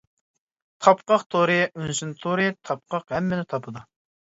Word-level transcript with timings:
تاپقاق 0.85 1.25
تورى، 1.35 1.59
ئۈن-سىن 1.67 2.17
تورى، 2.25 2.49
تاپقاق 2.71 3.17
ھەممىنى 3.19 3.49
تاپىدۇ! 3.55 3.89